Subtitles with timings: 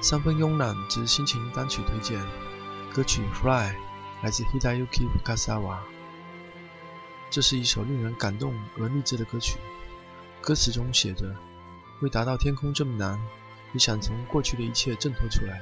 [0.00, 2.20] 三分慵懒之心情单曲推荐，
[2.94, 3.72] 歌曲《Fly》
[4.22, 5.78] 来自 Hidayuki Fukasawa。
[7.28, 9.58] 这是一首令人感动而励志的歌曲。
[10.40, 11.34] 歌词中写着
[12.00, 13.20] ：“为达到天空这么难，
[13.72, 15.60] 你想从过去的一切挣脱出来。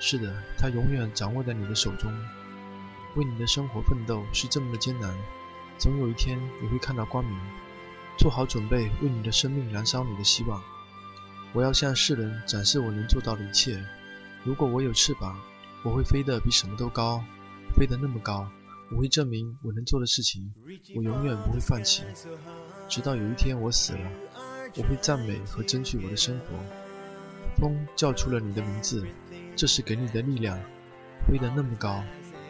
[0.00, 2.10] 是的，它永远掌握在你的手中。
[3.16, 5.14] 为你的生活奋斗是这么的艰难，
[5.76, 7.38] 总有一天你会看到光明。
[8.16, 10.58] 做好准备，为你的生命燃烧你的希望。”
[11.58, 13.82] 我要向世人展示我能做到的一切。
[14.44, 15.36] 如果我有翅膀，
[15.82, 17.20] 我会飞得比什么都高，
[17.76, 18.48] 飞得那么高。
[18.92, 20.54] 我会证明我能做的事情。
[20.94, 22.04] 我永远不会放弃，
[22.88, 24.10] 直到有一天我死了。
[24.76, 26.46] 我会赞美和争取我的生活。
[27.56, 29.04] 风叫出了你的名字，
[29.56, 30.56] 这是给你的力量。
[31.26, 32.04] 飞得那么高，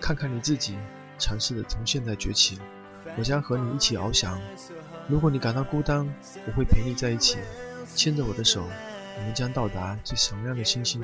[0.00, 0.78] 看看你自己，
[1.18, 2.58] 尝试着从现在崛起。
[3.18, 4.40] 我将和你一起翱翔。
[5.10, 6.08] 如果你感到孤单，
[6.46, 7.36] 我会陪你在一起。
[7.94, 8.66] 牵着我的手，
[9.16, 11.02] 我们将到达最闪亮的星星。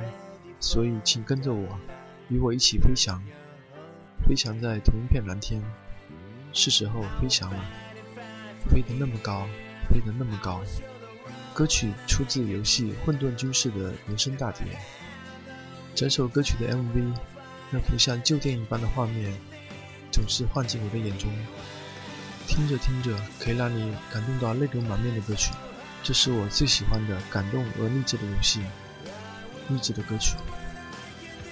[0.59, 1.67] 所以，请跟着我，
[2.29, 3.19] 与我一起飞翔，
[4.27, 5.61] 飞翔在同一片蓝天。
[6.53, 7.59] 是时候飞翔了，
[8.69, 9.47] 飞得那么高，
[9.89, 10.61] 飞得那么高。
[11.53, 14.65] 歌曲出自游戏《混沌军事》的原声大碟。
[15.95, 17.13] 整首歌曲的 MV，
[17.71, 19.33] 那幅像旧电影般的画面，
[20.11, 21.29] 总是晃进我的眼中。
[22.47, 25.51] 听着听着，可以让你感动到泪流满面的歌曲。
[26.03, 28.61] 这是我最喜欢的感动而励志的游戏，
[29.69, 30.35] 励志的歌曲，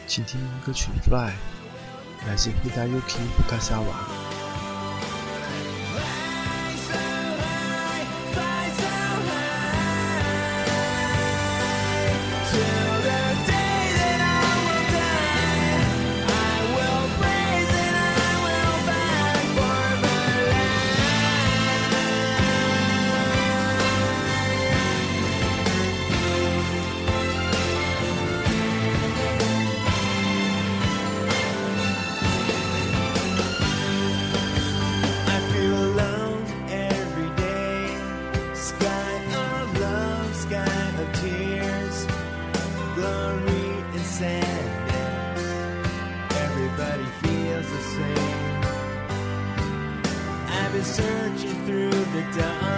[0.07, 1.31] 请听歌曲《Fly》，
[2.27, 4.18] 来自 Hidayuki Fukasawa。
[50.89, 52.68] Searching through the dark.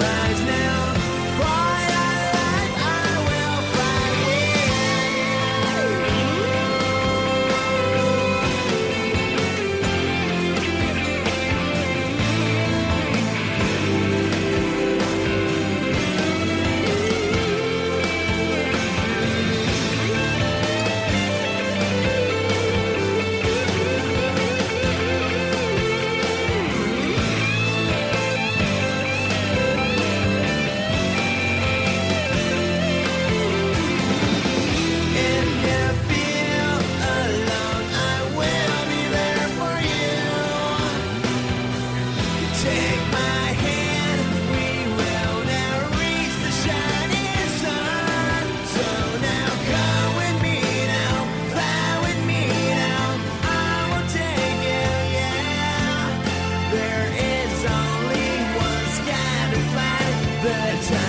[0.00, 1.69] rise now.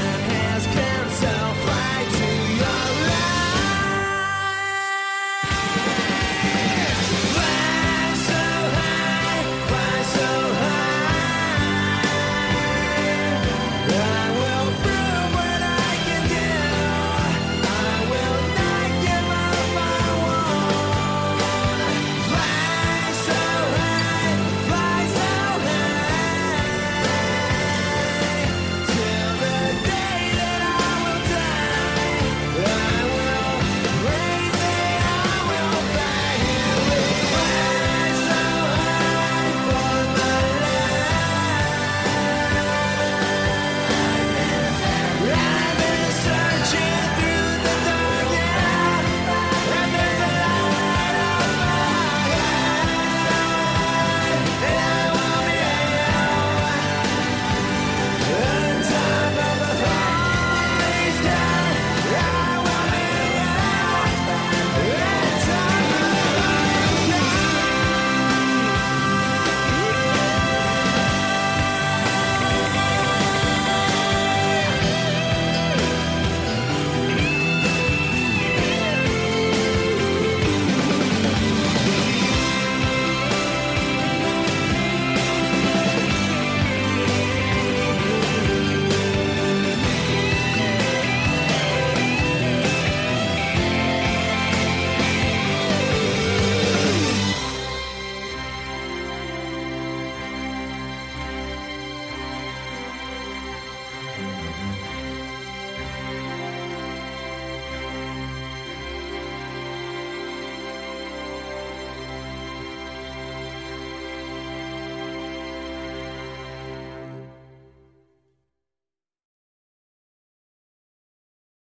[0.01, 1.40] has cancer.